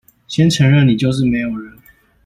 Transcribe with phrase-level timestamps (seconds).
[0.27, 1.77] 先承認你就是沒有人